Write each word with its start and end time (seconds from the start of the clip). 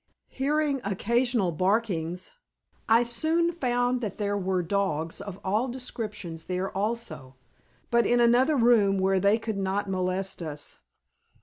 Hearing 0.33 0.81
occasional 0.83 1.51
barkings, 1.51 2.31
I 2.89 3.03
soon 3.03 3.51
found 3.51 4.01
that 4.01 4.17
there 4.17 4.35
were 4.35 4.63
dogs 4.63 5.21
of 5.21 5.39
all 5.43 5.67
descriptions 5.67 6.45
there 6.45 6.75
also, 6.75 7.35
but 7.91 8.07
in 8.07 8.19
another 8.19 8.55
room 8.55 8.97
where 8.97 9.19
they 9.19 9.37
could 9.37 9.57
not 9.59 9.87
molest 9.91 10.41
us. 10.41 10.79